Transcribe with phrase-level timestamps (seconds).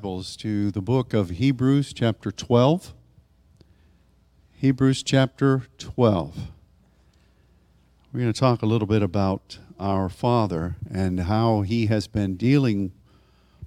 [0.00, 2.94] To the book of Hebrews, chapter 12.
[4.52, 6.36] Hebrews, chapter 12.
[8.12, 12.36] We're going to talk a little bit about our Father and how He has been
[12.36, 12.92] dealing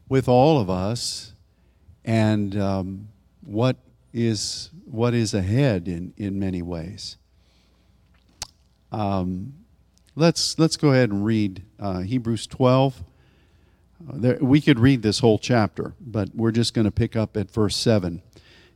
[0.08, 1.34] with all of us
[2.06, 3.10] and um,
[3.42, 3.76] what
[4.14, 7.18] is what is ahead in, in many ways.
[8.90, 9.56] Um,
[10.16, 13.04] let's let's go ahead and read uh, Hebrews 12
[14.14, 17.52] there, we could read this whole chapter, but we're just going to pick up at
[17.52, 18.22] verse 7.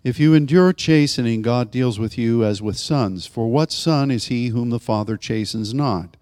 [0.03, 3.25] If you endure chastening, God deals with you as with sons.
[3.25, 6.15] For what son is he whom the Father chastens not?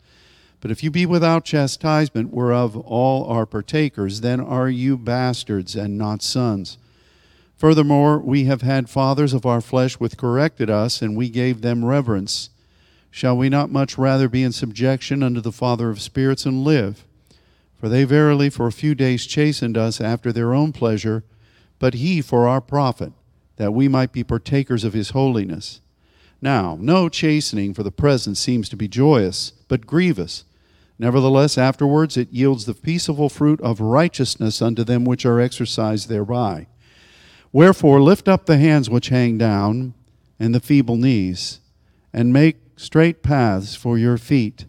[0.61, 5.97] But if you be without chastisement, whereof all are partakers, then are you bastards and
[5.97, 6.77] not sons.
[7.57, 11.83] Furthermore, we have had fathers of our flesh which corrected us, and we gave them
[11.83, 12.49] reverence.
[13.11, 17.03] Shall we not much rather be in subjection unto the Father of spirits and live?
[17.83, 21.25] For they verily for a few days chastened us after their own pleasure,
[21.79, 23.11] but he for our profit,
[23.57, 25.81] that we might be partakers of his holiness.
[26.41, 30.45] Now, no chastening for the present seems to be joyous, but grievous.
[30.97, 36.67] Nevertheless, afterwards it yields the peaceable fruit of righteousness unto them which are exercised thereby.
[37.51, 39.93] Wherefore, lift up the hands which hang down,
[40.39, 41.59] and the feeble knees,
[42.13, 44.67] and make straight paths for your feet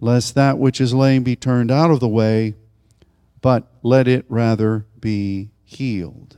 [0.00, 2.54] lest that which is lame be turned out of the way,
[3.40, 6.36] but let it rather be healed.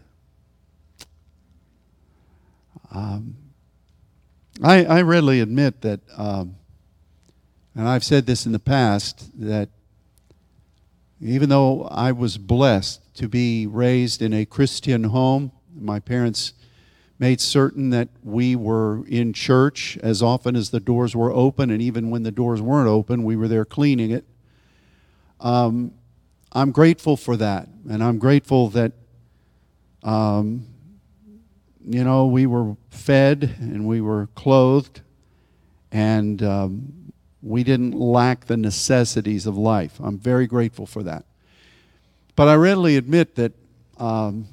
[2.90, 3.36] Um,
[4.62, 6.56] I, I, readily admit that, um,
[7.74, 9.70] and I've said this in the past, that
[11.20, 16.52] even though I was blessed to be raised in a Christian home, my parents
[17.22, 21.80] made certain that we were in church as often as the doors were open, and
[21.80, 24.24] even when the doors weren't open, we were there cleaning it.
[25.38, 25.92] Um,
[26.50, 28.90] I'm grateful for that, and I'm grateful that,
[30.02, 30.66] um,
[31.88, 35.02] you know, we were fed and we were clothed,
[35.92, 40.00] and um, we didn't lack the necessities of life.
[40.02, 41.24] I'm very grateful for that.
[42.34, 43.52] But I readily admit that
[43.96, 44.48] um,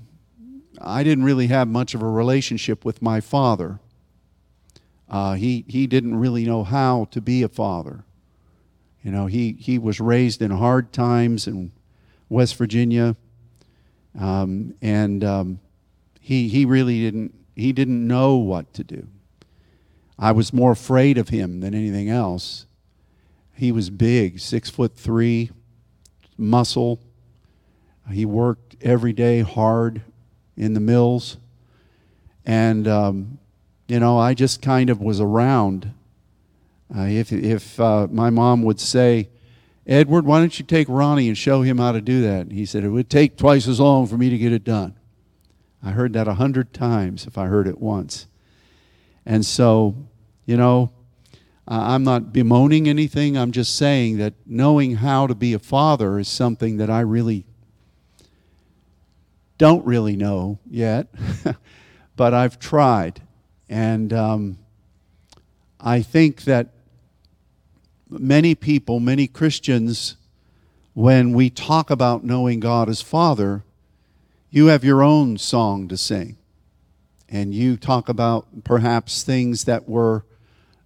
[0.81, 3.79] I didn't really have much of a relationship with my father.
[5.09, 8.03] Uh, he, he didn't really know how to be a father.
[9.03, 11.71] You know, he, he was raised in hard times in
[12.27, 13.15] West Virginia,
[14.19, 15.59] um, and um,
[16.19, 19.07] he, he really didn't, he didn't know what to do.
[20.17, 22.65] I was more afraid of him than anything else.
[23.55, 25.49] He was big, six foot three,
[26.37, 26.99] muscle.
[28.11, 30.01] He worked every day hard
[30.59, 31.37] in the mills.
[32.45, 33.39] And, um,
[33.87, 35.93] you know, I just kind of was around.
[36.95, 39.29] Uh, if if uh, my mom would say,
[39.87, 42.41] Edward, why don't you take Ronnie and show him how to do that?
[42.41, 44.95] And he said, it would take twice as long for me to get it done.
[45.81, 48.27] I heard that a hundred times if I heard it once.
[49.25, 49.95] And so,
[50.45, 50.91] you know,
[51.67, 53.37] I'm not bemoaning anything.
[53.37, 57.45] I'm just saying that knowing how to be a father is something that I really
[59.59, 61.07] don't really know yet,
[62.15, 63.21] but I've tried.
[63.69, 64.57] And um,
[65.79, 66.69] I think that
[68.09, 70.15] many people, many Christians,
[70.93, 73.63] when we talk about knowing God as Father,
[74.49, 76.37] you have your own song to sing.
[77.27, 80.25] And you talk about perhaps things that were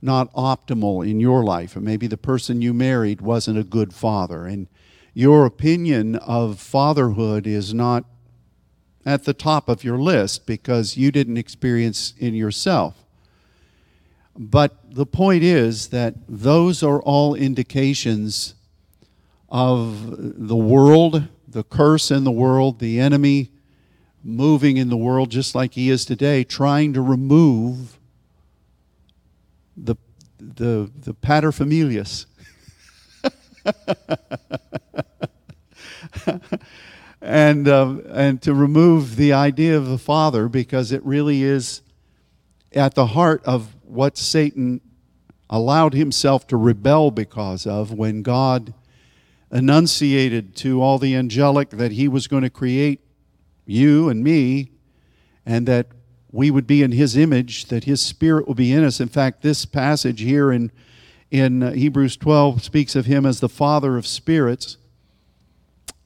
[0.01, 4.45] not optimal in your life, or maybe the person you married wasn't a good father.
[4.45, 4.67] And
[5.13, 8.03] your opinion of fatherhood is not
[9.06, 12.96] at the top of your list because you didn't experience in yourself.
[14.36, 18.56] But the point is that those are all indications
[19.50, 23.52] of the world, the curse in the world, the enemy
[24.24, 28.00] moving in the world just like he is today, trying to remove
[29.78, 29.96] the,
[30.40, 32.25] the, the paterfamilias.
[37.33, 41.81] and, uh, and to remove the idea of the Father because it really is
[42.73, 44.81] at the heart of what Satan
[45.49, 48.75] allowed himself to rebel because of when God
[49.52, 53.02] enunciated to all the angelic that he was going to create
[53.66, 54.69] you and me
[55.43, 55.87] and that
[56.31, 58.99] we would be in his image, that his spirit will be in us.
[58.99, 60.72] In fact, this passage here in,
[61.31, 64.78] in Hebrews 12 speaks of him as the father of spirits.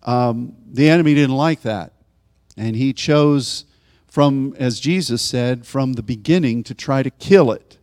[0.08, 1.92] Um, the enemy didn't like that.
[2.56, 3.66] And he chose
[4.08, 7.78] from, as Jesus said, from the beginning to try to kill it.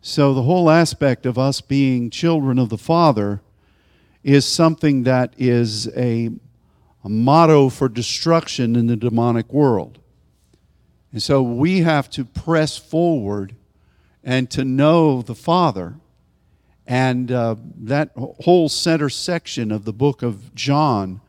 [0.00, 3.40] So the whole aspect of us being children of the Father
[4.22, 6.30] is something that is a,
[7.02, 9.98] a motto for destruction in the demonic world.
[11.12, 13.56] And so we have to press forward
[14.22, 15.96] and to know the Father.
[16.86, 21.20] And uh, that whole center section of the book of John,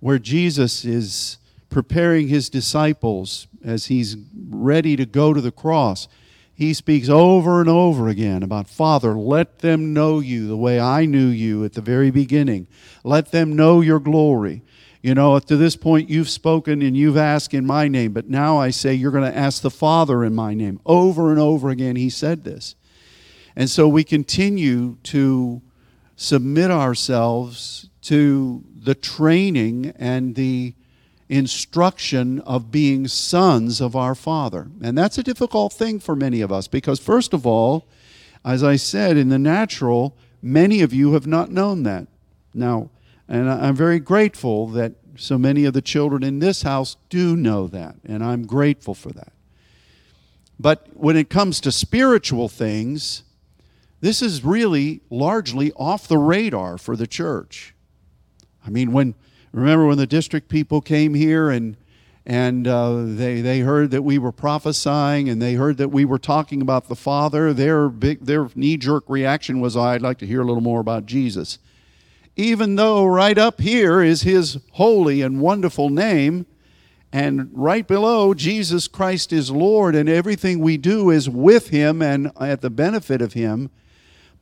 [0.00, 1.38] where Jesus is
[1.68, 4.16] preparing his disciples as he's
[4.48, 6.08] ready to go to the cross,
[6.54, 11.06] he speaks over and over again about Father, let them know you the way I
[11.06, 12.66] knew you at the very beginning.
[13.04, 14.62] Let them know your glory.
[15.02, 18.28] You know, up to this point, you've spoken and you've asked in my name, but
[18.28, 20.78] now I say you're going to ask the Father in my name.
[20.86, 22.76] Over and over again, he said this.
[23.54, 25.62] And so we continue to
[26.16, 30.74] submit ourselves to the training and the
[31.28, 34.68] instruction of being sons of our Father.
[34.82, 37.86] And that's a difficult thing for many of us because, first of all,
[38.44, 42.06] as I said, in the natural, many of you have not known that.
[42.52, 42.90] Now,
[43.28, 47.66] and I'm very grateful that so many of the children in this house do know
[47.68, 49.32] that, and I'm grateful for that.
[50.58, 53.22] But when it comes to spiritual things,
[54.02, 57.74] this is really largely off the radar for the church.
[58.66, 59.14] I mean, when
[59.52, 61.78] remember when the district people came here and
[62.26, 66.18] and uh, they they heard that we were prophesying and they heard that we were
[66.18, 67.54] talking about the Father.
[67.54, 70.80] Their big their knee jerk reaction was, oh, "I'd like to hear a little more
[70.80, 71.58] about Jesus."
[72.36, 76.46] even though right up here is his holy and wonderful name,
[77.12, 82.32] and right below, Jesus Christ is Lord, and everything we do is with him and
[82.40, 83.70] at the benefit of him.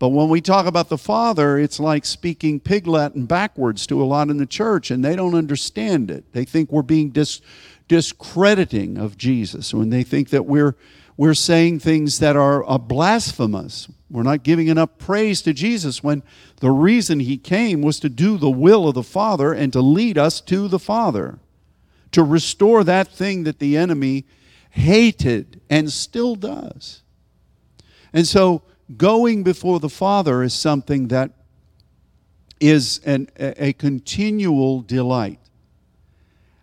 [0.01, 4.05] But when we talk about the Father, it's like speaking pig Latin backwards to a
[4.05, 6.33] lot in the church, and they don't understand it.
[6.33, 7.43] They think we're being dis-
[7.87, 10.75] discrediting of Jesus when they think that we're
[11.19, 13.89] we're saying things that are uh, blasphemous.
[14.11, 16.23] We're not giving enough praise to Jesus when
[16.61, 20.17] the reason he came was to do the will of the Father and to lead
[20.17, 21.39] us to the Father,
[22.13, 24.25] to restore that thing that the enemy
[24.71, 27.03] hated and still does.
[28.15, 28.63] And so,
[28.97, 31.33] going before the Father is something that
[32.61, 35.39] is an, a continual delight.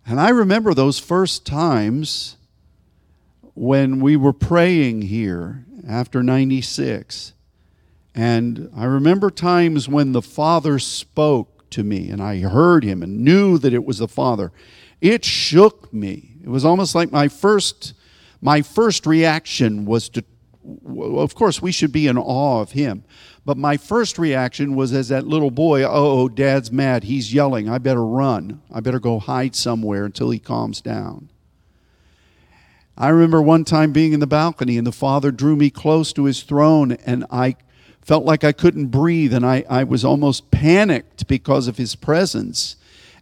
[0.06, 2.36] And I remember those first times
[3.54, 7.34] when we were praying here after 96.
[8.14, 13.20] And I remember times when the Father spoke to me and I heard him and
[13.20, 14.52] knew that it was the Father.
[15.00, 16.36] It shook me.
[16.42, 17.94] It was almost like my first
[18.40, 20.24] my first reaction was to
[20.96, 23.04] of course we should be in awe of him.
[23.44, 27.04] But my first reaction was as that little boy, oh, dad's mad.
[27.04, 27.68] He's yelling.
[27.68, 28.60] I better run.
[28.70, 31.30] I better go hide somewhere until he calms down.
[32.96, 36.24] I remember one time being in the balcony and the Father drew me close to
[36.24, 37.56] his throne and I
[38.00, 42.76] felt like I couldn't breathe and I, I was almost panicked because of his presence.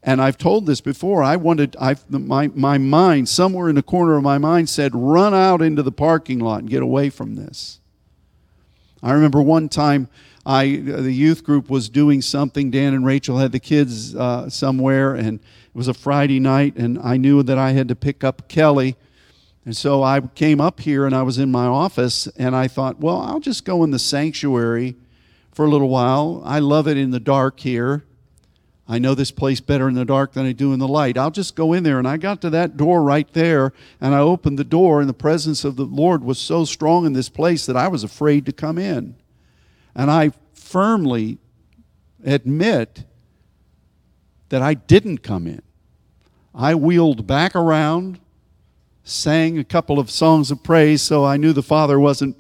[0.07, 1.23] And I've told this before.
[1.23, 5.35] I wanted, I, my, my mind, somewhere in the corner of my mind said, run
[5.35, 7.81] out into the parking lot and get away from this.
[9.03, 10.09] I remember one time
[10.47, 12.71] I, the youth group was doing something.
[12.71, 16.99] Dan and Rachel had the kids uh, somewhere, and it was a Friday night, and
[17.01, 18.97] I knew that I had to pick up Kelly
[19.67, 23.01] and so I came up here and I was in my office and I thought,
[23.01, 24.95] well, I'll just go in the sanctuary
[25.53, 26.41] for a little while.
[26.45, 28.05] I love it in the dark here.
[28.89, 31.19] I know this place better in the dark than I do in the light.
[31.19, 31.99] I'll just go in there.
[31.99, 35.15] And I got to that door right there and I opened the door, and the
[35.15, 38.53] presence of the Lord was so strong in this place that I was afraid to
[38.53, 39.17] come in.
[39.95, 41.39] And I firmly
[42.25, 43.05] admit
[44.51, 45.63] that I didn't come in.
[46.55, 48.21] I wheeled back around
[49.07, 52.37] sang a couple of songs of praise, so I knew the Father wasn't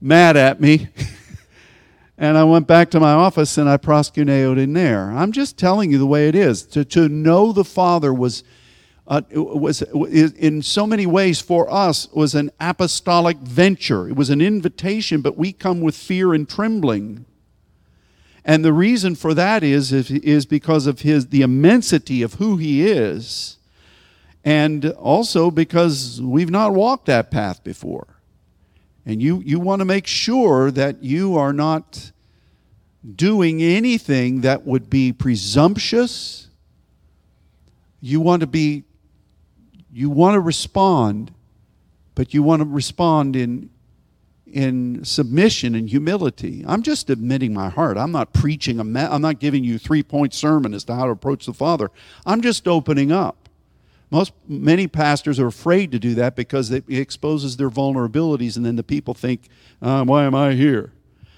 [0.00, 0.88] mad at me.
[2.16, 5.10] and I went back to my office and I proskuneoed in there.
[5.10, 6.62] I'm just telling you the way it is.
[6.66, 8.44] To, to know the Father was,
[9.08, 14.08] uh, was in so many ways for us was an apostolic venture.
[14.08, 17.24] It was an invitation, but we come with fear and trembling.
[18.44, 22.86] And the reason for that is, is because of his, the immensity of who he
[22.86, 23.56] is
[24.44, 28.13] and also because we've not walked that path before.
[29.06, 32.12] And you, you want to make sure that you are not
[33.14, 36.48] doing anything that would be presumptuous.
[38.00, 38.84] You want to be,
[39.92, 41.32] you want to respond,
[42.14, 43.68] but you want to respond in,
[44.46, 46.64] in submission and humility.
[46.66, 47.98] I'm just admitting my heart.
[47.98, 51.44] I'm not preaching, I'm not giving you three point sermon as to how to approach
[51.44, 51.90] the Father.
[52.24, 53.43] I'm just opening up.
[54.10, 58.76] Most, many pastors are afraid to do that because it exposes their vulnerabilities, and then
[58.76, 59.48] the people think,
[59.82, 60.92] uh, Why am I here?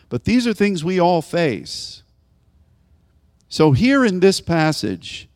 [0.09, 2.03] But these are things we all face.
[3.49, 5.29] So, here in this passage,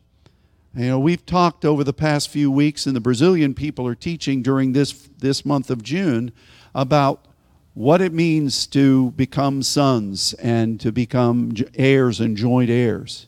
[0.73, 4.41] You know, we've talked over the past few weeks, and the Brazilian people are teaching
[4.41, 6.31] during this, this month of June
[6.73, 7.27] about
[7.73, 13.27] what it means to become sons and to become heirs and joint heirs.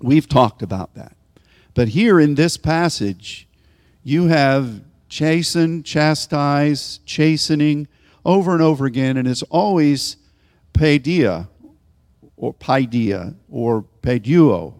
[0.00, 1.16] We've talked about that.
[1.74, 3.48] But here in this passage,
[4.02, 7.88] you have chasten, chastise, chastening
[8.24, 10.16] over and over again, and it's always
[10.72, 11.48] paideia
[12.36, 14.74] or paideia or paideuo.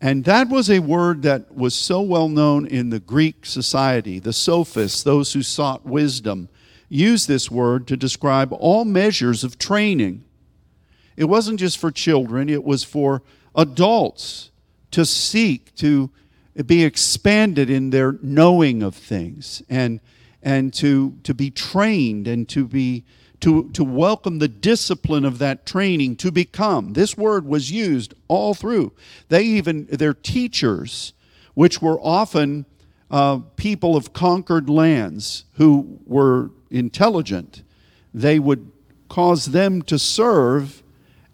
[0.00, 4.20] And that was a word that was so well known in the Greek society.
[4.20, 6.48] The sophists, those who sought wisdom,
[6.88, 10.24] used this word to describe all measures of training.
[11.16, 13.22] It wasn't just for children, it was for
[13.56, 14.50] adults
[14.90, 16.10] to seek to
[16.66, 20.00] be expanded in their knowing of things and,
[20.42, 23.04] and to, to be trained and to be
[23.40, 26.94] to, to welcome the discipline of that training to become.
[26.94, 28.92] This word was used all through.
[29.28, 31.12] They even, their teachers,
[31.54, 32.66] which were often
[33.10, 37.62] uh, people of conquered lands who were intelligent,
[38.12, 38.70] they would
[39.08, 40.82] cause them to serve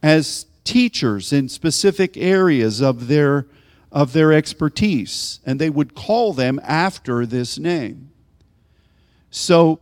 [0.02, 3.46] as teachers in specific areas of their,
[3.92, 8.10] of their expertise, and they would call them after this name.
[9.30, 9.80] So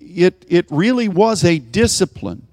[0.00, 2.46] it, it really was a discipline.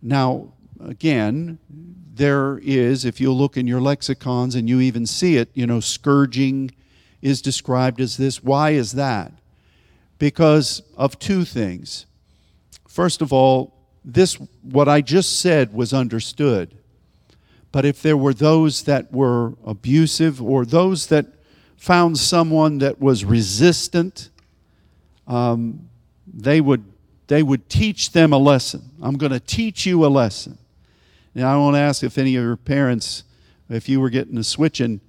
[0.00, 1.58] Now, again,
[2.14, 5.80] there is, if you look in your lexicons and you even see it, you know,
[5.80, 6.70] scourging
[7.20, 8.42] is described as this.
[8.42, 9.32] Why is that?
[10.18, 12.06] Because of two things.
[12.88, 13.75] First of all,
[14.06, 16.78] this, what I just said, was understood.
[17.72, 21.26] But if there were those that were abusive or those that
[21.76, 24.30] found someone that was resistant,
[25.26, 25.88] um,
[26.26, 26.84] they would,
[27.26, 28.90] they would teach them a lesson.
[29.02, 30.56] I'm going to teach you a lesson.
[31.34, 33.24] Now, I won't ask if any of your parents,
[33.68, 35.00] if you were getting a switching,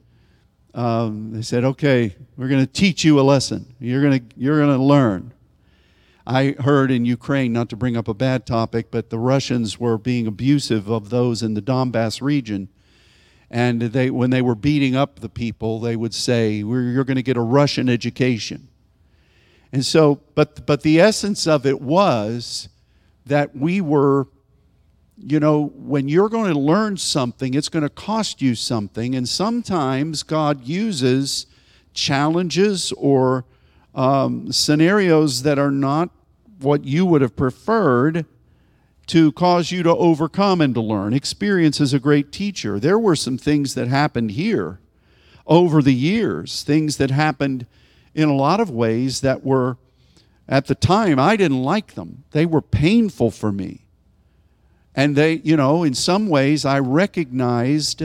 [0.74, 3.75] um, they said, okay, we're going to teach you a lesson.
[3.80, 5.32] You're going to, you're going to learn.
[6.30, 9.98] I heard in Ukraine, not to bring up a bad topic, but the Russians were
[9.98, 12.68] being abusive of those in the Donbass region.
[13.50, 17.24] And they, when they were beating up the people, they would say, You're going to
[17.24, 18.68] get a Russian education.
[19.72, 22.68] And so, but, but the essence of it was
[23.26, 24.28] that we were,
[25.18, 29.16] you know, when you're going to learn something, it's going to cost you something.
[29.16, 31.46] And sometimes God uses
[31.94, 33.46] challenges or
[33.96, 36.10] um, scenarios that are not
[36.60, 38.26] what you would have preferred
[39.08, 41.14] to cause you to overcome and to learn.
[41.14, 42.80] Experience is a great teacher.
[42.80, 44.80] There were some things that happened here
[45.46, 47.66] over the years, things that happened
[48.14, 49.78] in a lot of ways that were,
[50.48, 52.26] at the time, I didn't like them.
[52.32, 53.86] They were painful for me.
[54.94, 58.04] And they, you know, in some ways, I recognized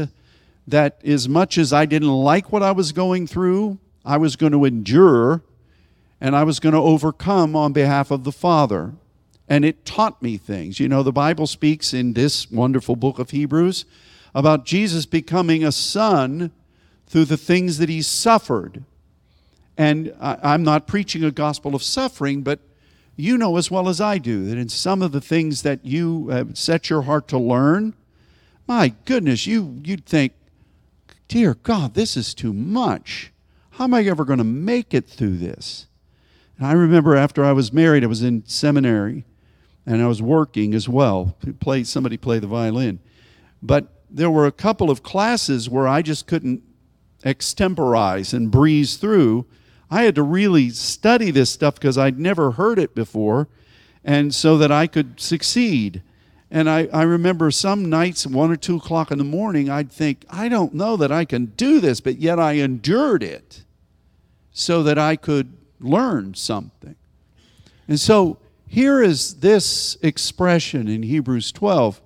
[0.68, 4.52] that as much as I didn't like what I was going through, I was going
[4.52, 5.42] to endure
[6.22, 8.92] and I was going to overcome on behalf of the Father.
[9.48, 10.78] And it taught me things.
[10.78, 13.84] You know, the Bible speaks in this wonderful book of Hebrews
[14.32, 16.52] about Jesus becoming a son
[17.08, 18.84] through the things that he suffered.
[19.76, 22.60] And I, am not preaching a gospel of suffering, but
[23.16, 26.28] you know as well as I do that in some of the things that you
[26.28, 27.94] have set your heart to learn,
[28.68, 30.34] my goodness, you, you'd think,
[31.26, 33.32] dear God, this is too much.
[33.70, 35.88] How am I ever going to make it through this?
[36.64, 39.24] I remember after I was married, I was in seminary
[39.86, 41.36] and I was working as well.
[41.60, 43.00] Play, somebody play the violin.
[43.62, 46.62] But there were a couple of classes where I just couldn't
[47.24, 49.46] extemporize and breeze through.
[49.90, 53.48] I had to really study this stuff because I'd never heard it before,
[54.04, 56.02] and so that I could succeed.
[56.50, 60.24] And I, I remember some nights, one or two o'clock in the morning, I'd think,
[60.28, 63.64] I don't know that I can do this, but yet I endured it
[64.50, 66.96] so that I could learn something.
[67.88, 72.00] And so here is this expression in Hebrews 12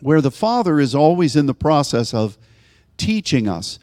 [0.00, 2.38] where the Father is always in the process of
[2.96, 3.78] teaching us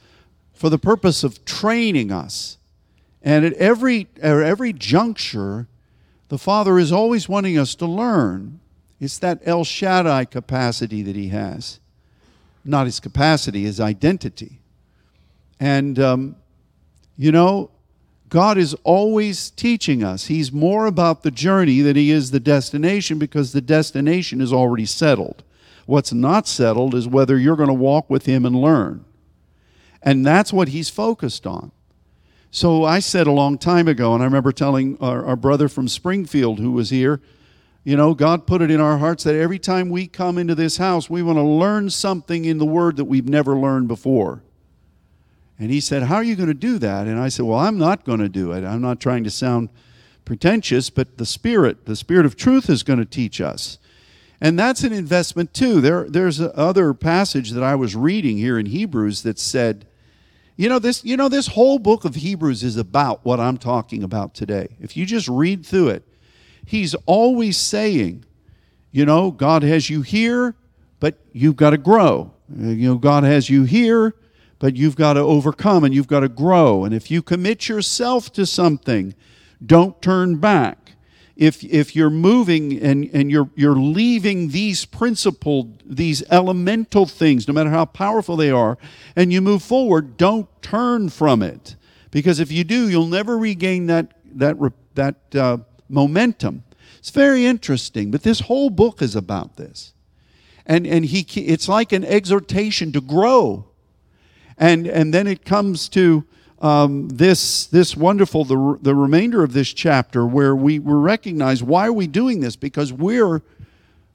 [0.53, 2.57] for the purpose of training us.
[3.21, 5.67] And at every, at every juncture,
[6.29, 8.59] the Father is always wanting us to learn.
[8.99, 11.79] It's that El Shaddai capacity that He has.
[12.65, 14.59] Not His capacity, His identity.
[15.59, 16.35] And, um,
[17.15, 17.71] you know,
[18.29, 20.25] God is always teaching us.
[20.25, 24.86] He's more about the journey than he is the destination because the destination is already
[24.86, 25.43] settled.
[25.86, 29.05] What's not settled is whether you're going to walk with him and learn.
[30.03, 31.72] And that's what he's focused on.
[32.51, 35.88] So I said a long time ago, and I remember telling our, our brother from
[35.88, 37.22] Springfield who was here,
[37.84, 40.75] you know, God put it in our hearts that every time we come into this
[40.75, 44.41] house, we want to learn something in the Word that we've never learned before.
[45.59, 47.07] And he said, How are you going to do that?
[47.07, 48.63] And I said, Well, I'm not going to do it.
[48.63, 49.69] I'm not trying to sound
[50.25, 53.79] pretentious, but the Spirit, the Spirit of truth, is going to teach us.
[54.39, 55.81] And that's an investment too.
[55.81, 59.87] There, there's other passage that I was reading here in Hebrews that said,
[60.55, 64.03] you know, this, you know, this whole book of Hebrews is about what I'm talking
[64.03, 64.75] about today.
[64.79, 66.07] If you just read through it,
[66.65, 68.25] he's always saying,
[68.91, 70.55] you know, God has you here,
[70.99, 72.33] but you've got to grow.
[72.55, 74.15] You know, God has you here,
[74.59, 76.83] but you've got to overcome and you've got to grow.
[76.83, 79.13] And if you commit yourself to something,
[79.63, 80.93] don't turn back.
[81.35, 87.53] If, if you're moving and, and you're, you're leaving these principled, these elemental things, no
[87.53, 88.79] matter how powerful they are,
[89.15, 91.75] and you move forward, don't turn from it.
[92.09, 94.57] Because if you do, you'll never regain that, that,
[94.95, 96.63] that uh, momentum.
[96.97, 99.93] It's very interesting, but this whole book is about this.
[100.65, 103.67] And, and he, it's like an exhortation to grow.
[104.57, 106.23] And, and then it comes to
[106.59, 111.87] um, this, this wonderful, the, the remainder of this chapter, where we, we recognize why
[111.87, 112.55] are we doing this?
[112.55, 113.43] Because we're,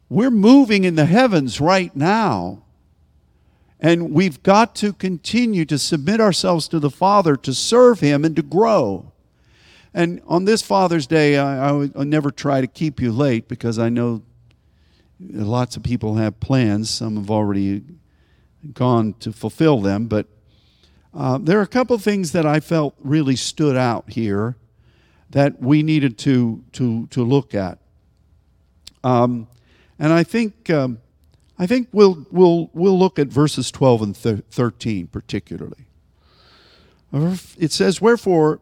[0.08, 2.62] we're moving in the heavens right now.
[3.78, 8.37] And we've got to continue to submit ourselves to the Father to serve Him and
[8.37, 9.12] to grow.
[9.94, 13.78] And on this Father's Day, I, I, I never try to keep you late because
[13.78, 14.22] I know
[15.20, 16.90] lots of people have plans.
[16.90, 17.82] Some have already
[18.72, 20.26] gone to fulfill them, but
[21.14, 24.57] uh, there are a couple things that I felt really stood out here
[25.31, 27.78] that we needed to, to, to look at.
[29.04, 29.49] Um,
[29.99, 30.99] and I think, um,
[31.59, 35.87] I think we'll, we'll, we'll look at verses 12 and 13 particularly.
[37.59, 38.61] It says, Wherefore,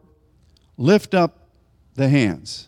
[0.77, 1.47] lift up
[1.95, 2.67] the hands.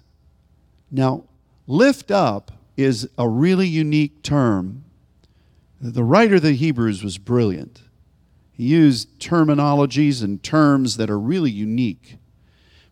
[0.89, 1.25] Now,
[1.67, 4.85] lift up is a really unique term.
[5.81, 7.82] The writer of the Hebrews was brilliant.
[8.63, 12.15] He used terminologies and terms that are really unique.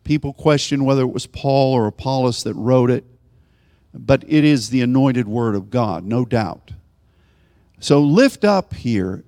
[0.04, 3.06] People question whether it was Paul or Apollos that wrote it,
[3.94, 6.72] but it is the anointed word of God, no doubt.
[7.80, 9.24] So, lift up here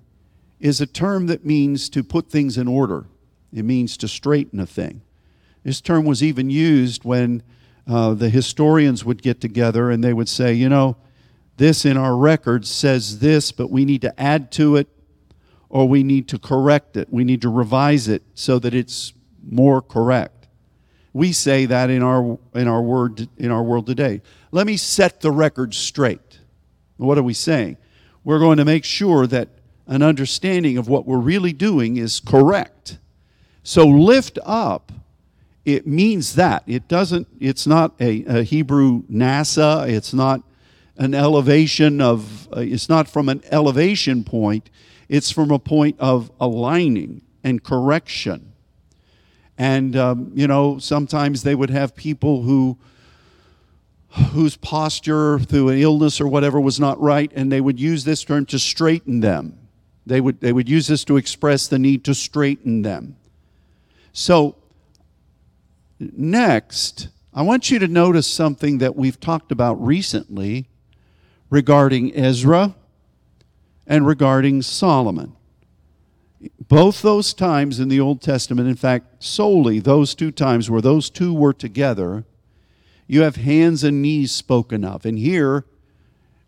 [0.61, 3.07] is a term that means to put things in order,
[3.51, 5.01] it means to straighten a thing.
[5.63, 7.43] This term was even used when
[7.87, 10.99] uh, the historians would get together and they would say, you know,
[11.57, 14.89] this in our records says this, but we need to add to it
[15.75, 17.09] or we need to correct it.
[17.11, 20.47] We need to revise it so that it's more correct.
[21.13, 24.23] We say that in our in our word in our world today.
[24.53, 26.39] Let me set the record straight.
[26.97, 27.77] What are we saying?
[28.23, 29.49] We're going to make sure that
[29.89, 32.99] an understanding of what we're really doing is correct.
[33.65, 34.93] So lift up
[35.65, 36.63] it means that.
[36.67, 40.43] It doesn't it's not a, a Hebrew NASA, it's not
[40.97, 44.71] an elevation of uh, it's not from an elevation point
[45.09, 48.53] it's from a point of aligning and correction.
[49.57, 52.79] And, um, you know, sometimes they would have people who
[54.33, 58.23] whose posture through an illness or whatever was not right, and they would use this
[58.23, 59.59] term to straighten them.
[60.07, 63.17] They would, they would use this to express the need to straighten them.
[64.13, 64.57] So,
[65.99, 70.69] next, I want you to notice something that we've talked about recently
[71.51, 72.77] regarding Ezra
[73.87, 75.35] and regarding Solomon.
[76.69, 81.11] Both those times in the Old Testament, in fact, solely those two times where those
[81.11, 82.25] two were together,
[83.07, 85.05] you have hands and knees spoken of.
[85.05, 85.65] And here,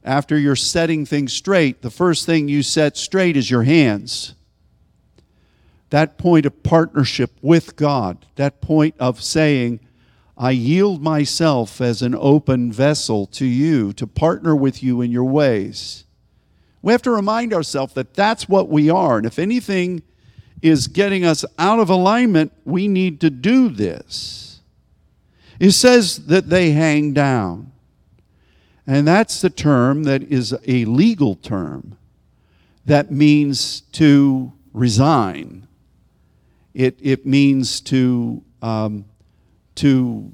[0.05, 4.35] after you're setting things straight, the first thing you set straight is your hands.
[5.91, 9.81] That point of partnership with God, that point of saying,
[10.37, 15.25] I yield myself as an open vessel to you to partner with you in your
[15.25, 16.05] ways.
[16.83, 19.17] We have to remind ourselves that that's what we are.
[19.17, 20.03] And if anything
[20.63, 24.61] is getting us out of alignment, we need to do this.
[25.59, 27.73] It says that they hang down.
[28.87, 31.99] And that's the term that is a legal term
[32.85, 35.67] that means to resign.
[36.73, 39.07] It, it means to, um,
[39.77, 40.31] to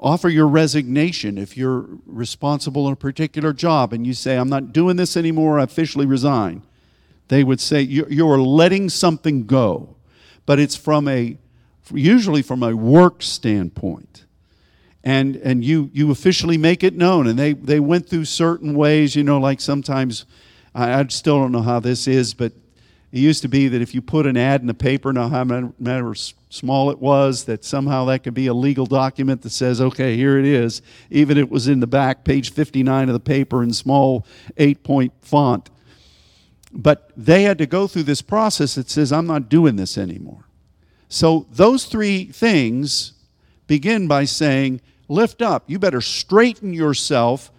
[0.00, 4.72] offer your resignation if you're responsible in a particular job and you say, I'm not
[4.72, 6.62] doing this anymore, I officially resign.
[7.28, 9.96] They would say, You're letting something go.
[10.46, 11.36] But it's from a,
[11.92, 14.24] usually from a work standpoint.
[15.04, 17.26] And, and you, you officially make it known.
[17.26, 20.24] And they, they went through certain ways, you know, like sometimes,
[20.74, 22.52] I, I still don't know how this is, but
[23.10, 25.28] it used to be that if you put an ad in the paper, no
[25.78, 26.12] matter how
[26.50, 30.38] small it was, that somehow that could be a legal document that says, okay, here
[30.38, 33.72] it is, even if it was in the back, page 59 of the paper in
[33.72, 34.26] small
[34.58, 35.70] eight point font.
[36.70, 40.44] but they had to go through this process that says, I'm not doing this anymore.
[41.08, 43.12] So those three things
[43.66, 45.64] begin by saying, Lift up.
[45.66, 47.50] You better straighten yourself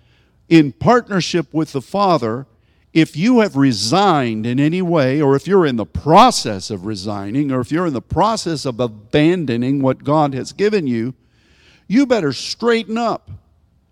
[0.48, 2.46] in partnership with the Father.
[2.94, 7.52] If you have resigned in any way, or if you're in the process of resigning,
[7.52, 11.14] or if you're in the process of abandoning what God has given you,
[11.88, 13.30] you better straighten up.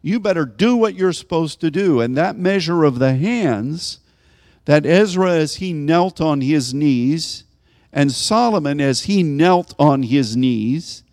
[0.01, 2.01] You better do what you're supposed to do.
[2.01, 3.99] And that measure of the hands
[4.65, 7.43] that Ezra, as he knelt on his knees,
[7.93, 11.03] and Solomon, as he knelt on his knees,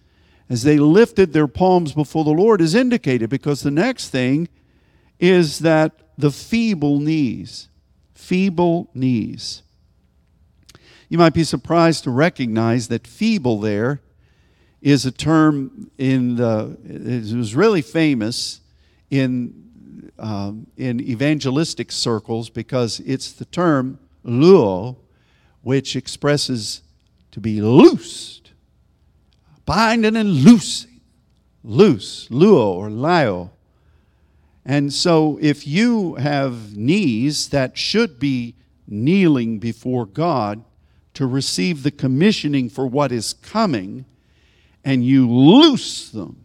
[0.48, 4.48] as they lifted their palms before the Lord, is indicated because the next thing
[5.18, 7.68] is that the feeble knees,
[8.14, 9.62] feeble knees.
[11.08, 14.00] You might be surprised to recognize that feeble there
[14.80, 18.60] is a term in the, it was really famous
[19.10, 24.96] in, um, in evangelistic circles because it's the term luo,
[25.62, 26.82] which expresses
[27.30, 28.52] to be loosed,
[29.64, 31.00] binding and loosing,
[31.62, 33.53] loose, luo or lio.
[34.64, 38.54] And so if you have knees that should be
[38.86, 40.64] kneeling before God
[41.14, 44.04] to receive the commissioning for what is coming,
[44.84, 46.44] and you loose them,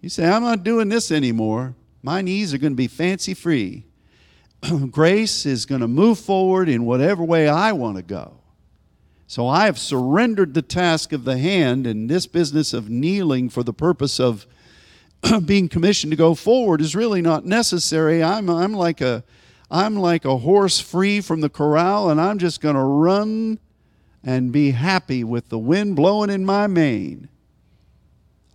[0.00, 1.74] you say, I'm not doing this anymore.
[2.02, 3.86] My knees are going to be fancy free.
[4.90, 8.38] grace is going to move forward in whatever way I want to go.
[9.26, 13.62] So I have surrendered the task of the hand, and this business of kneeling for
[13.62, 14.46] the purpose of
[15.44, 18.22] being commissioned to go forward is really not necessary.
[18.22, 19.24] I'm, I'm, like a,
[19.70, 23.58] I'm like a horse free from the corral, and I'm just going to run
[24.22, 27.28] and be happy with the wind blowing in my mane.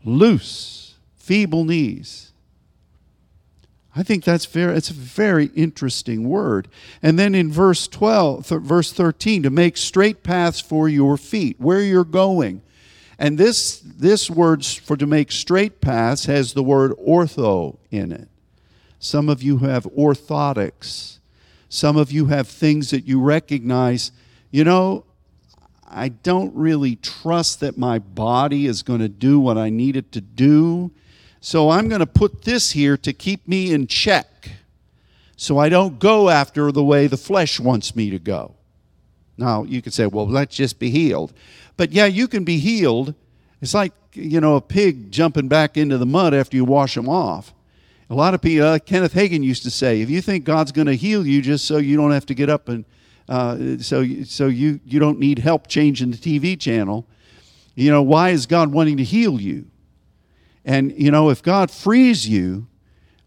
[0.04, 2.32] Loose, feeble knees.
[3.96, 6.70] I think that's very, it's a very interesting word.
[7.02, 11.60] And then in verse 12, th- verse 13, to make straight paths for your feet,
[11.60, 12.62] where you're going.
[13.20, 18.30] And this, this word for to make straight paths has the word ortho in it.
[18.98, 21.20] Some of you have orthotics.
[21.68, 24.14] Some of you have things that you recognize.
[24.52, 25.04] You know,
[25.86, 30.14] I don't really trust that my body is going to do what I need it
[30.14, 30.92] to do.
[31.42, 34.52] So I'm going to put this here to keep me in check
[35.36, 38.56] so I don't go after the way the flesh wants me to go.
[39.38, 41.34] Now, you could say, well, let's just be healed.
[41.80, 43.16] But yeah, you can be healed.
[43.62, 47.08] It's like, you know, a pig jumping back into the mud after you wash them
[47.08, 47.54] off.
[48.10, 50.88] A lot of people, uh, Kenneth Hagin used to say, if you think God's going
[50.88, 52.84] to heal you just so you don't have to get up and
[53.30, 57.08] uh, so, so you, you don't need help changing the TV channel,
[57.76, 59.66] you know, why is God wanting to heal you?
[60.66, 62.68] And, you know, if God frees you,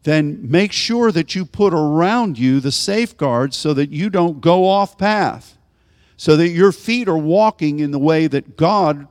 [0.02, 4.68] then make sure that you put around you the safeguards so that you don't go
[4.68, 5.56] off path,
[6.22, 9.08] so that your feet are walking in the way that God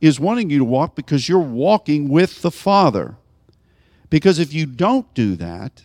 [0.00, 3.16] is wanting you to walk because you're walking with the Father.
[4.10, 5.82] Because if you don't do that,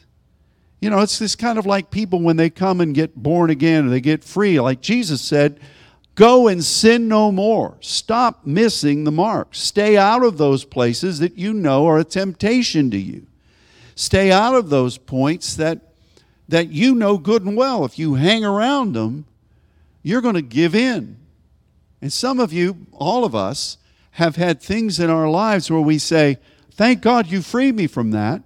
[0.80, 3.88] you know, it's this kind of like people when they come and get born again
[3.88, 4.60] or they get free.
[4.60, 5.60] Like Jesus said,
[6.14, 7.78] Go and sin no more.
[7.82, 9.56] Stop missing the mark.
[9.56, 13.26] Stay out of those places that you know are a temptation to you.
[13.96, 15.80] Stay out of those points that,
[16.48, 17.84] that you know good and well.
[17.84, 19.26] If you hang around them,
[20.04, 21.18] you're going to give in.
[22.02, 23.78] And some of you, all of us,
[24.12, 26.38] have had things in our lives where we say,
[26.72, 28.44] Thank God you freed me from that.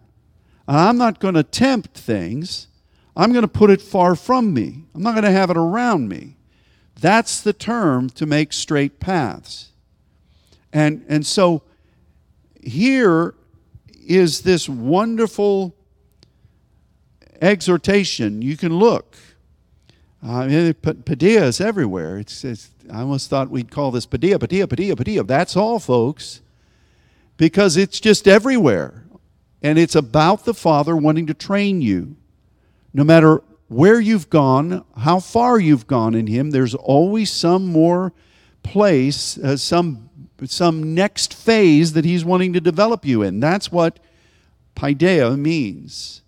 [0.67, 2.67] I'm not going to tempt things.
[3.15, 4.85] I'm going to put it far from me.
[4.95, 6.37] I'm not going to have it around me.
[6.99, 9.71] That's the term to make straight paths.
[10.71, 11.63] And, and so
[12.61, 13.35] here
[13.91, 15.75] is this wonderful
[17.41, 18.41] exhortation.
[18.41, 19.17] You can look.
[20.23, 22.17] Uh, paideia is everywhere.
[22.19, 25.25] It's, it's, I almost thought we'd call this paideia, paideia, paideia, paideia.
[25.25, 26.41] That's all, folks,
[27.37, 29.05] because it's just everywhere.
[29.63, 32.15] And it's about the Father wanting to train you.
[32.93, 38.13] No matter where you've gone, how far you've gone in Him, there's always some more
[38.63, 40.09] place, uh, some,
[40.45, 43.39] some next phase that He's wanting to develop you in.
[43.39, 43.99] That's what
[44.75, 46.20] paideia means.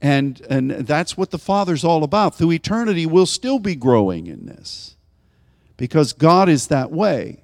[0.00, 2.36] And, and that's what the Father's all about.
[2.36, 4.96] Through eternity, we'll still be growing in this
[5.76, 7.42] because God is that way.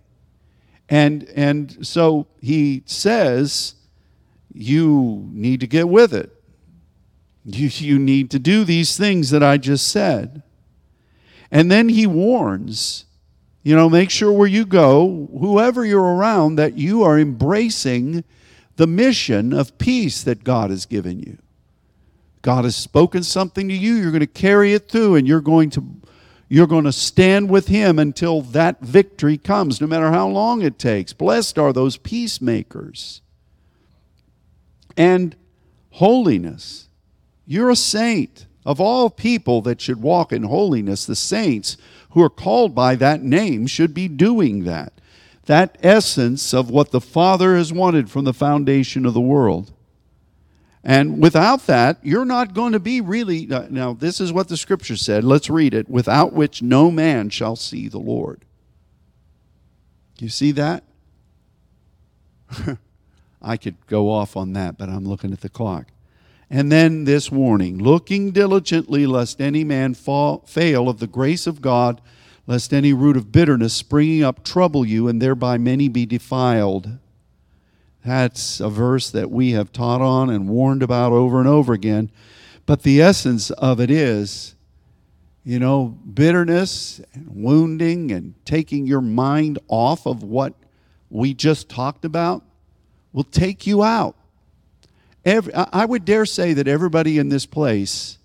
[0.89, 3.75] And, and so He says,
[4.53, 6.31] you need to get with it.
[7.45, 10.43] You, you need to do these things that I just said.
[11.51, 13.05] And then he warns,
[13.63, 18.25] you know, make sure where you go, whoever you're around, that you are embracing
[18.77, 21.39] the mission of peace that God has given you.
[22.43, 25.71] God has spoken something to you, you're going to carry it through and you're going
[25.71, 25.85] to
[26.49, 30.79] you're going to stand with him until that victory comes, no matter how long it
[30.79, 31.15] takes.
[31.15, 33.23] Blessed are those peacemakers.
[34.95, 35.35] And
[35.93, 36.89] holiness.
[37.47, 38.47] You're a saint.
[38.67, 41.79] Of all people that should walk in holiness, the saints
[42.11, 44.93] who are called by that name should be doing that.
[45.47, 49.73] That essence of what the Father has wanted from the foundation of the world.
[50.85, 53.47] And without that, you're not going to be really.
[53.47, 55.23] Now, this is what the scripture said.
[55.23, 55.89] Let's read it.
[55.89, 58.45] Without which no man shall see the Lord.
[60.19, 60.85] You see that?
[63.43, 65.89] I could go off on that, but I'm looking at the clock.
[66.51, 71.63] And then this warning looking diligently, lest any man fall, fail of the grace of
[71.63, 72.01] God,
[72.47, 76.99] lest any root of bitterness springing up trouble you, and thereby many be defiled.
[78.05, 82.11] That's a verse that we have taught on and warned about over and over again.
[82.67, 84.55] But the essence of it is,
[85.45, 90.55] you know, bitterness and wounding and taking your mind off of what
[91.11, 92.43] we just talked about
[93.13, 94.17] will take you out.
[95.25, 98.19] Every, I would dare say that everybody in this place,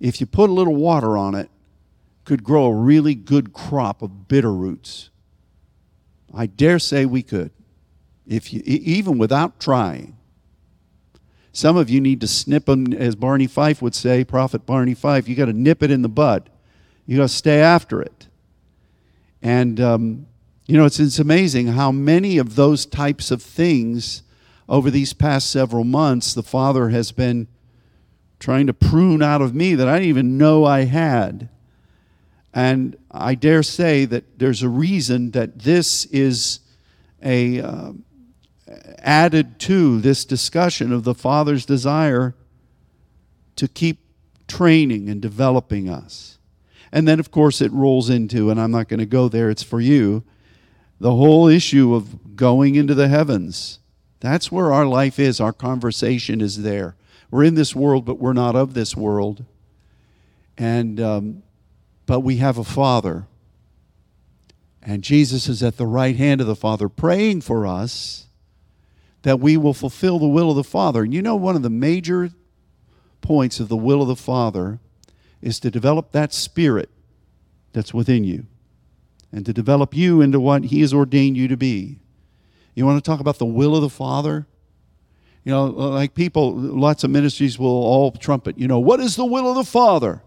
[0.00, 1.50] if you put a little water on it,
[2.24, 5.10] could grow a really good crop of bitter roots.
[6.32, 7.50] I dare say we could
[8.26, 10.16] if you, even without trying.
[11.52, 15.28] Some of you need to snip them, as Barney Fife would say, Prophet Barney Fife,
[15.28, 16.50] you got to nip it in the bud.
[17.06, 18.26] You got to stay after it.
[19.40, 20.26] And, um,
[20.66, 24.22] you know, it's, it's amazing how many of those types of things
[24.68, 27.46] over these past several months the Father has been
[28.40, 31.50] trying to prune out of me that I didn't even know I had.
[32.52, 36.60] And I dare say that there's a reason that this is
[37.22, 37.60] a.
[37.60, 37.92] Uh,
[38.98, 42.34] added to this discussion of the Father's desire
[43.56, 43.98] to keep
[44.48, 46.38] training and developing us.
[46.92, 49.62] And then, of course, it rolls into, and I'm not going to go there, it's
[49.62, 50.22] for you,
[51.00, 53.80] the whole issue of going into the heavens.
[54.20, 55.40] That's where our life is.
[55.40, 56.96] Our conversation is there.
[57.30, 59.44] We're in this world, but we're not of this world.
[60.56, 61.42] And, um,
[62.06, 63.26] but we have a Father.
[64.82, 68.26] And Jesus is at the right hand of the Father praying for us
[69.24, 71.02] that we will fulfill the will of the Father.
[71.02, 72.30] And you know, one of the major
[73.22, 74.78] points of the will of the Father
[75.40, 76.90] is to develop that spirit
[77.72, 78.46] that's within you
[79.32, 82.00] and to develop you into what He has ordained you to be.
[82.74, 84.46] You want to talk about the will of the Father?
[85.42, 89.16] You know, uh, like people, lots of ministries will all trumpet, you know, what is
[89.16, 90.22] the will of the Father?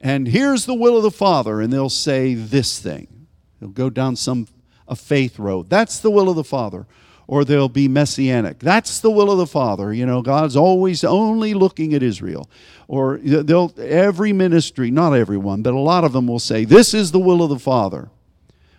[0.00, 1.60] And here's the will of the Father.
[1.60, 3.26] And they'll say this thing.
[3.58, 4.46] They'll go down some
[4.86, 5.68] a faith road.
[5.68, 6.86] That's the will of the Father
[7.30, 8.58] or they'll be messianic.
[8.58, 9.94] That's the will of the Father.
[9.94, 12.50] You know, God's always only looking at Israel.
[12.88, 17.12] Or they'll every ministry, not everyone, but a lot of them will say, This is
[17.12, 18.10] the will of the Father.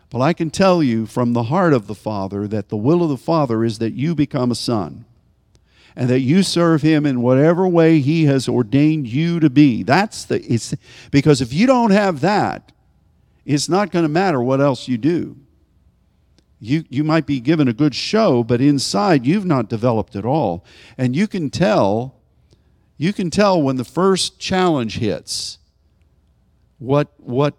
[0.10, 3.08] But I can tell you from the heart of the Father that the will of
[3.08, 5.06] the Father is that you become a son
[5.96, 9.82] and that you serve him in whatever way he has ordained you to be.
[9.82, 10.76] That's the it's
[11.10, 12.74] because if you don't have that,
[13.46, 15.38] it's not going to matter what else you do
[16.64, 20.64] you, you might be given a good show, but inside you've not developed at all.
[20.96, 22.22] And you can tell,
[22.98, 25.58] you can tell when the first challenge hits
[26.78, 27.56] what, what,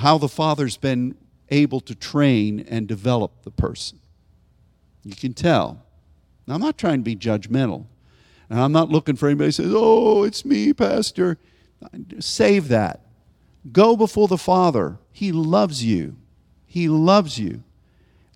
[0.00, 1.14] how the Father's been
[1.50, 3.98] able to train and develop the person.
[5.04, 5.84] You can tell.
[6.46, 7.84] Now, I'm not trying to be judgmental.
[8.48, 11.36] And I'm not looking for anybody who says, oh, it's me, Pastor.
[12.18, 13.04] Save that.
[13.70, 14.98] Go before the Father.
[15.10, 16.16] He loves you.
[16.64, 17.62] He loves you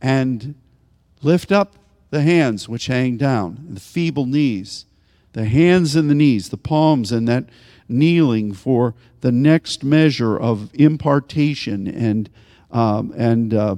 [0.07, 0.55] and
[1.21, 1.75] lift up
[2.11, 4.87] the hands which hang down, the feeble knees,
[5.33, 7.47] the hands and the knees, the palms and that
[7.89, 12.31] kneeling for the next measure of impartation and
[12.71, 13.77] um, and uh,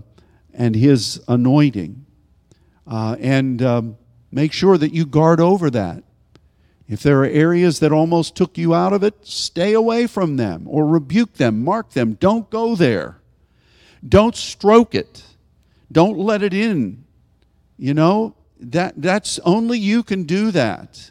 [0.52, 2.04] and His anointing,
[2.86, 3.96] uh, and um,
[4.30, 6.04] make sure that you guard over that.
[6.86, 10.64] If there are areas that almost took you out of it, stay away from them
[10.66, 12.14] or rebuke them, mark them.
[12.20, 13.16] Don't go there.
[14.06, 15.22] Don't stroke it.
[15.90, 17.05] Don't let it in.
[17.77, 21.11] You know, that that's only you can do that.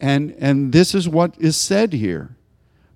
[0.00, 2.36] And and this is what is said here.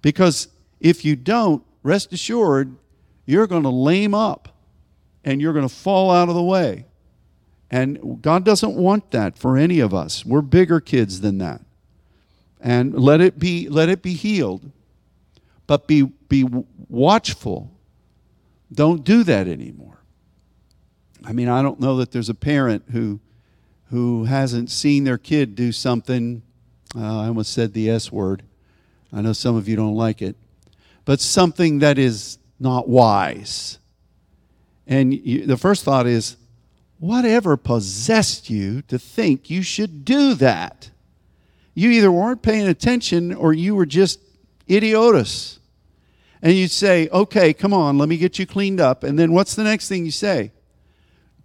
[0.00, 0.48] Because
[0.80, 2.76] if you don't, rest assured,
[3.26, 4.54] you're going to lame up
[5.24, 6.86] and you're going to fall out of the way.
[7.70, 10.24] And God doesn't want that for any of us.
[10.24, 11.62] We're bigger kids than that.
[12.60, 14.70] And let it be let it be healed.
[15.66, 16.46] But be be
[16.88, 17.70] watchful.
[18.72, 20.03] Don't do that anymore.
[21.26, 23.20] I mean, I don't know that there's a parent who
[23.90, 26.42] who hasn't seen their kid do something
[26.96, 28.44] uh, I almost said the S word.
[29.12, 30.36] I know some of you don't like it,
[31.04, 33.78] but something that is not wise.
[34.86, 36.36] And you, the first thought is,
[36.98, 40.90] whatever possessed you to think you should do that?
[41.74, 44.20] You either weren't paying attention or you were just
[44.70, 45.58] idiotus.
[46.40, 49.02] And you'd say, okay, come on, let me get you cleaned up.
[49.02, 50.52] And then what's the next thing you say?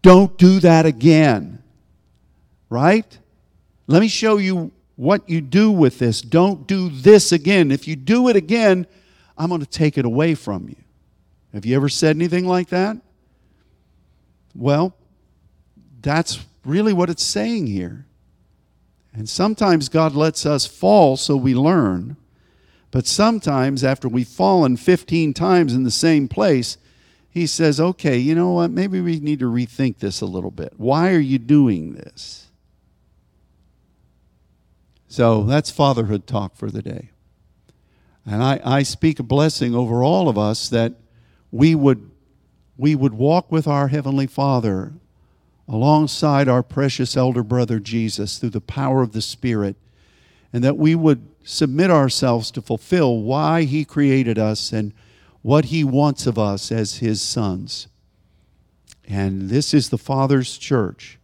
[0.02, 1.62] Don't do that again.
[2.70, 3.18] Right?
[3.88, 6.22] Let me show you what you do with this.
[6.22, 7.72] Don't do this again.
[7.72, 8.86] If you do it again,
[9.38, 10.76] I'm going to take it away from you.
[11.54, 12.98] Have you ever said anything like that?
[14.54, 14.96] Well,
[16.02, 18.06] that's really what it's saying here.
[19.14, 22.18] And sometimes God lets us fall so we learn.
[22.92, 26.78] But sometimes, after we've fallen 15 times in the same place,
[27.32, 28.72] He says, okay, you know what?
[28.72, 30.74] Maybe we need to rethink this a little bit.
[30.78, 32.48] Why are you doing this?
[35.08, 37.10] So that's fatherhood talk for the day.
[38.26, 40.94] And I, I speak a blessing over all of us that
[41.52, 42.10] we would,
[42.78, 44.94] we would walk with our Heavenly Father
[45.68, 49.76] alongside our precious elder brother Jesus through the power of the Spirit,
[50.52, 54.94] and that we would submit ourselves to fulfill why He created us and
[55.42, 57.88] what He wants of us as His sons.
[59.08, 61.18] And this is the Father's church.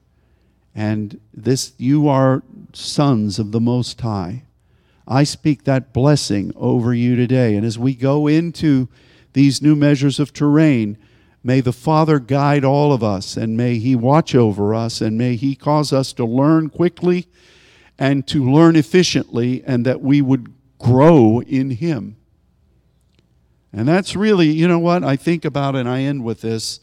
[0.74, 4.44] And this you are sons of the Most High.
[5.08, 7.56] I speak that blessing over you today.
[7.56, 8.90] And as we go into
[9.34, 10.98] these new measures of terrain,
[11.44, 15.36] may the Father guide all of us, and may He watch over us, and may
[15.36, 17.28] He cause us to learn quickly
[18.00, 22.18] and to learn efficiently, and that we would grow in Him.
[23.76, 26.80] And that's really, you know what, I think about, and I end with this.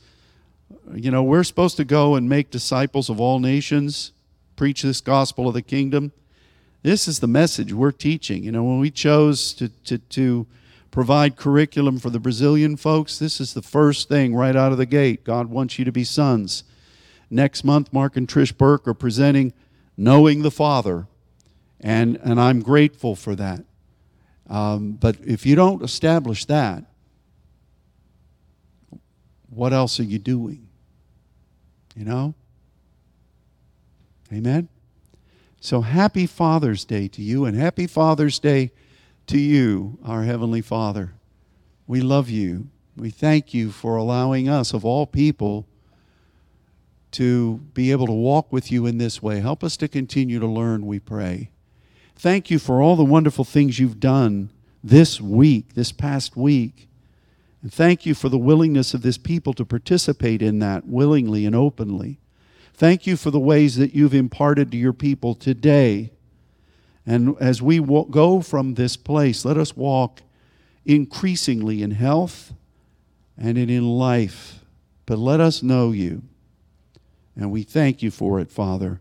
[0.95, 4.13] You know, we're supposed to go and make disciples of all nations,
[4.57, 6.13] preach this gospel of the kingdom.
[6.83, 8.45] This is the message we're teaching.
[8.45, 10.47] You know, when we chose to, to, to
[10.91, 14.85] provide curriculum for the Brazilian folks, this is the first thing right out of the
[14.85, 15.25] gate.
[15.25, 16.63] God wants you to be sons.
[17.31, 19.55] Next month, Mark and Trish Burke are presenting
[19.97, 21.07] Knowing the Father,
[21.81, 23.65] and, and I'm grateful for that.
[24.53, 26.85] Um, but if you don't establish that,
[29.49, 30.69] what else are you doing?
[31.97, 32.35] You know?
[34.31, 34.69] Amen?
[35.59, 38.73] So happy Father's Day to you, and happy Father's Day
[39.29, 41.15] to you, our Heavenly Father.
[41.87, 42.69] We love you.
[42.95, 45.67] We thank you for allowing us, of all people,
[47.13, 49.41] to be able to walk with you in this way.
[49.41, 51.53] Help us to continue to learn, we pray.
[52.23, 56.89] Thank you for all the wonderful things you've done this week, this past week.
[57.63, 61.57] And thank you for the willingness of this people to participate in that willingly and
[61.57, 62.21] openly.
[62.75, 66.13] Thank you for the ways that you've imparted to your people today.
[67.05, 70.23] And as we go from this place, let us walk
[70.87, 72.53] increasingly in health
[73.37, 74.61] and in life.
[75.07, 76.23] But let us know you.
[77.35, 79.01] And we thank you for it, Father,